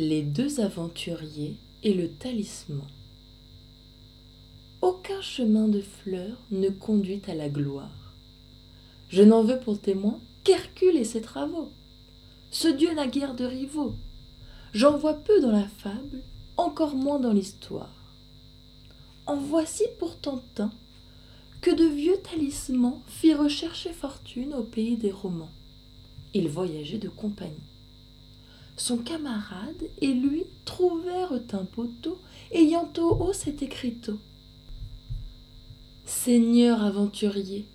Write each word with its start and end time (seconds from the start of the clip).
Les 0.00 0.22
deux 0.22 0.60
aventuriers 0.60 1.56
et 1.82 1.92
le 1.92 2.08
talisman. 2.08 2.86
Aucun 4.80 5.20
chemin 5.20 5.66
de 5.66 5.80
fleurs 5.80 6.38
ne 6.52 6.68
conduit 6.68 7.20
à 7.26 7.34
la 7.34 7.48
gloire. 7.48 8.14
Je 9.08 9.24
n'en 9.24 9.42
veux 9.42 9.58
pour 9.58 9.80
témoin 9.80 10.20
qu'Hercule 10.44 10.96
et 10.96 11.02
ses 11.02 11.20
travaux. 11.20 11.72
Ce 12.52 12.68
dieu 12.68 12.94
n'a 12.94 13.08
guère 13.08 13.34
de 13.34 13.44
rivaux. 13.44 13.96
J'en 14.72 14.96
vois 14.96 15.14
peu 15.14 15.40
dans 15.40 15.50
la 15.50 15.66
fable, 15.66 16.22
encore 16.56 16.94
moins 16.94 17.18
dans 17.18 17.32
l'histoire. 17.32 18.14
En 19.26 19.36
voici 19.36 19.82
pourtant 19.98 20.44
un 20.58 20.70
que 21.60 21.74
de 21.74 21.86
vieux 21.86 22.18
talismans 22.22 23.02
fit 23.08 23.34
rechercher 23.34 23.92
fortune 23.92 24.54
au 24.54 24.62
pays 24.62 24.96
des 24.96 25.10
romans. 25.10 25.50
Il 26.34 26.48
voyageait 26.48 26.98
de 26.98 27.08
compagnie 27.08 27.77
son 28.80 28.98
camarade 28.98 29.82
et 30.00 30.12
lui 30.12 30.44
trouvèrent 30.64 31.32
un 31.52 31.64
poteau 31.64 32.18
ayant 32.52 32.90
au 32.98 33.16
haut 33.22 33.32
cet 33.32 33.62
écriteau. 33.62 34.18
Seigneur 36.04 36.82
aventurier 36.82 37.66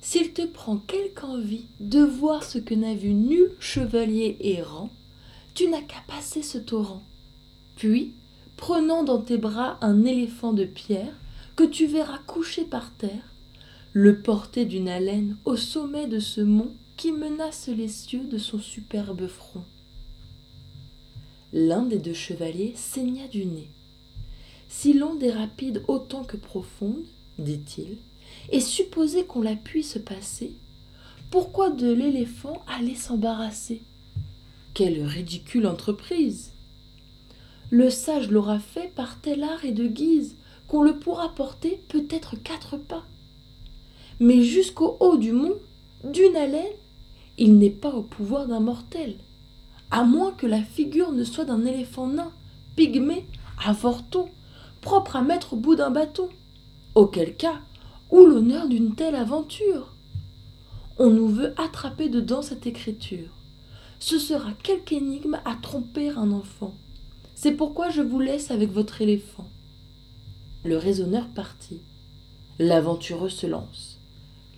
s'il 0.00 0.32
te 0.32 0.46
prend 0.46 0.76
quelque 0.76 1.24
envie 1.24 1.66
de 1.80 2.00
voir 2.00 2.44
ce 2.44 2.58
que 2.58 2.74
n'a 2.74 2.94
vu 2.94 3.14
nul 3.14 3.50
chevalier 3.58 4.36
errant 4.40 4.90
tu 5.54 5.68
n'as 5.68 5.82
qu'à 5.82 6.02
passer 6.06 6.42
ce 6.42 6.56
torrent. 6.56 7.02
Puis 7.74 8.14
prenant 8.56 9.02
dans 9.02 9.20
tes 9.20 9.38
bras 9.38 9.76
un 9.80 10.04
éléphant 10.04 10.52
de 10.52 10.64
pierre 10.64 11.14
que 11.56 11.64
tu 11.64 11.86
verras 11.86 12.18
couché 12.26 12.64
par 12.64 12.92
terre 12.94 13.34
le 13.92 14.20
porter 14.20 14.66
d'une 14.66 14.88
haleine 14.88 15.36
au 15.44 15.56
sommet 15.56 16.06
de 16.06 16.20
ce 16.20 16.40
mont 16.40 16.72
qui 16.96 17.10
menace 17.10 17.68
les 17.68 17.88
cieux 17.88 18.24
de 18.24 18.38
son 18.38 18.60
superbe 18.60 19.26
front 19.26 19.64
l'un 21.52 21.82
des 21.82 21.98
deux 21.98 22.14
chevaliers 22.14 22.74
saigna 22.76 23.26
du 23.28 23.46
nez. 23.46 23.70
Si 24.68 24.92
l'onde 24.92 25.22
est 25.22 25.32
rapide 25.32 25.82
autant 25.88 26.24
que 26.24 26.36
profonde 26.36 27.06
dit-il 27.38 27.98
et 28.50 28.60
supposez 28.60 29.24
qu'on 29.24 29.42
la 29.42 29.56
puisse 29.56 29.98
passer 30.04 30.52
pourquoi 31.30 31.68
de 31.68 31.92
l'éléphant 31.92 32.62
aller 32.66 32.94
s'embarrasser? 32.94 33.82
Quelle 34.72 35.04
ridicule 35.04 35.66
entreprise! 35.66 36.52
Le 37.70 37.90
sage 37.90 38.30
l'aura 38.30 38.58
fait 38.58 38.90
par 38.94 39.20
tel 39.20 39.42
art 39.42 39.64
et 39.66 39.72
de 39.72 39.86
guise 39.86 40.36
qu'on 40.68 40.82
le 40.82 40.98
pourra 40.98 41.34
porter 41.34 41.82
peut-être 41.88 42.36
quatre 42.42 42.78
pas. 42.78 43.04
Mais 44.20 44.42
jusqu'au 44.42 44.96
haut 45.00 45.18
du 45.18 45.32
mont 45.32 45.56
d'une 46.02 46.36
haleine 46.36 46.64
il 47.36 47.58
n'est 47.58 47.70
pas 47.70 47.92
au 47.92 48.02
pouvoir 48.02 48.46
d'un 48.46 48.60
mortel 48.60 49.16
à 49.90 50.04
moins 50.04 50.32
que 50.32 50.46
la 50.46 50.62
figure 50.62 51.12
ne 51.12 51.24
soit 51.24 51.44
d'un 51.44 51.64
éléphant 51.64 52.06
nain 52.06 52.32
pygmée 52.76 53.26
avorton 53.66 54.28
propre 54.80 55.16
à 55.16 55.22
mettre 55.22 55.54
au 55.54 55.56
bout 55.56 55.74
d'un 55.74 55.90
bâton. 55.90 56.28
Auquel 56.94 57.36
cas 57.36 57.60
où 58.10 58.24
l'honneur 58.24 58.68
d'une 58.68 58.94
telle 58.94 59.14
aventure? 59.14 59.94
On 60.98 61.10
nous 61.10 61.28
veut 61.28 61.54
attraper 61.60 62.08
dedans 62.08 62.42
cette 62.42 62.66
écriture. 62.66 63.30
Ce 64.00 64.18
sera 64.18 64.52
quelque 64.62 64.92
énigme 64.92 65.38
à 65.44 65.54
tromper 65.60 66.10
un 66.10 66.30
enfant. 66.30 66.74
C'est 67.34 67.52
pourquoi 67.52 67.90
je 67.90 68.02
vous 68.02 68.20
laisse 68.20 68.50
avec 68.50 68.72
votre 68.72 69.00
éléphant. 69.00 69.48
Le 70.64 70.76
raisonneur 70.76 71.28
partit. 71.28 71.82
L'aventureux 72.58 73.28
se 73.28 73.46
lance. 73.46 74.00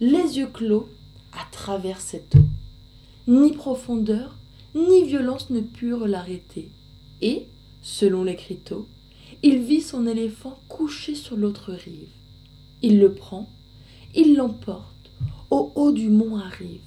Les 0.01 0.39
yeux 0.39 0.47
clos 0.47 0.89
à 1.33 1.45
travers 1.53 2.01
cette 2.01 2.37
eau. 2.37 2.45
Ni 3.27 3.53
profondeur 3.53 4.40
ni 4.75 5.05
violence 5.05 5.51
ne 5.51 5.61
purent 5.61 6.07
l'arrêter. 6.07 6.71
Et 7.21 7.47
selon 7.83 8.25
l'écriteau 8.25 8.89
il 9.43 9.61
vit 9.61 9.81
son 9.81 10.07
éléphant 10.07 10.61
couché 10.69 11.15
sur 11.15 11.37
l'autre 11.37 11.73
rive. 11.73 12.09
Il 12.83 12.99
le 12.99 13.15
prend 13.15 13.49
il 14.15 14.35
l'emporte. 14.35 14.87
Au 15.51 15.73
haut 15.75 15.93
du 15.93 16.09
mont 16.09 16.37
arrive 16.37 16.81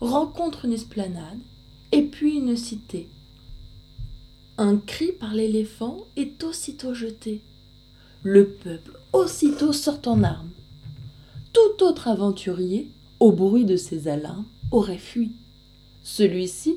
rencontre 0.00 0.64
une 0.64 0.72
esplanade 0.72 1.38
et 1.92 2.02
puis 2.02 2.36
une 2.36 2.56
cité. 2.56 3.08
Un 4.58 4.76
cri 4.76 5.12
par 5.12 5.34
l'éléphant 5.34 6.06
est 6.16 6.44
aussitôt 6.44 6.92
jeté. 6.92 7.42
Le 8.22 8.48
peuple 8.48 8.98
aussitôt 9.12 9.72
sort 9.72 10.00
en 10.06 10.22
armes. 10.22 10.50
Tout 11.52 11.84
autre 11.84 12.08
aventurier 12.08 12.90
au 13.20 13.32
bruit 13.32 13.64
de 13.64 13.76
ses 13.76 14.08
alarmes 14.08 14.46
aurait 14.70 14.98
fui. 14.98 15.32
Celui-ci 16.02 16.76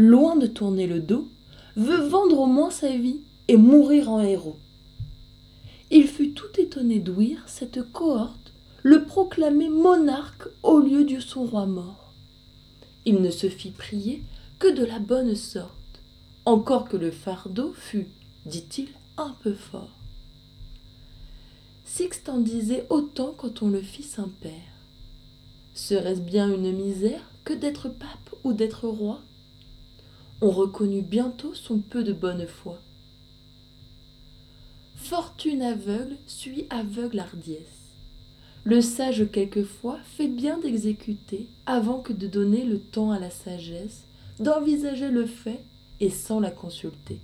loin 0.00 0.36
de 0.36 0.46
tourner 0.46 0.86
le 0.86 1.00
dos, 1.00 1.28
veut 1.76 2.08
vendre 2.08 2.40
au 2.40 2.46
moins 2.46 2.70
sa 2.70 2.96
vie 2.96 3.20
et 3.48 3.56
mourir 3.56 4.10
en 4.10 4.22
héros. 4.22 4.58
Il 5.90 6.06
fut 6.06 6.32
tout 6.32 6.58
étonné 6.58 7.00
d'ouïr 7.00 7.42
cette 7.46 7.82
cohorte 7.92 8.52
le 8.82 9.04
proclamer 9.04 9.68
monarque 9.68 10.48
au 10.62 10.78
lieu 10.78 11.04
de 11.04 11.20
son 11.20 11.44
roi 11.44 11.66
mort. 11.66 12.14
Il 13.04 13.20
ne 13.20 13.30
se 13.30 13.48
fit 13.48 13.72
prier 13.72 14.22
que 14.58 14.74
de 14.74 14.84
la 14.84 14.98
bonne 14.98 15.34
sorte, 15.34 16.02
encore 16.46 16.88
que 16.88 16.96
le 16.96 17.10
fardeau 17.10 17.72
fût, 17.74 18.08
dit-il, 18.46 18.88
un 19.18 19.34
peu 19.42 19.52
fort. 19.52 19.98
Sixte 21.84 22.28
en 22.28 22.38
disait 22.38 22.86
autant 22.88 23.34
quand 23.36 23.62
on 23.62 23.68
le 23.68 23.82
fit 23.82 24.02
Saint-Père. 24.02 24.52
Serait-ce 25.74 26.20
bien 26.20 26.52
une 26.52 26.72
misère 26.72 27.30
que 27.44 27.52
d'être 27.52 27.88
pape 27.88 28.34
ou 28.44 28.52
d'être 28.52 28.86
roi? 28.86 29.20
On 30.40 30.50
reconnut 30.50 31.02
bientôt 31.02 31.54
son 31.54 31.78
peu 31.78 32.02
de 32.02 32.12
bonne 32.12 32.46
foi. 32.46 32.78
Fortune 34.96 35.62
aveugle 35.62 36.16
suit 36.26 36.66
aveugle 36.70 37.18
hardiesse. 37.18 37.90
Le 38.64 38.80
sage 38.80 39.26
quelquefois 39.32 39.98
fait 40.04 40.28
bien 40.28 40.58
d'exécuter 40.58 41.48
avant 41.66 42.00
que 42.00 42.12
de 42.12 42.26
donner 42.26 42.64
le 42.64 42.78
temps 42.78 43.10
à 43.10 43.18
la 43.18 43.30
sagesse 43.30 44.04
d'envisager 44.38 45.08
le 45.08 45.26
fait 45.26 45.60
et 46.00 46.10
sans 46.10 46.40
la 46.40 46.50
consulter. 46.50 47.20